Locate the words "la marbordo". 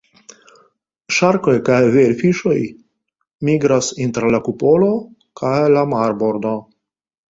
5.79-6.61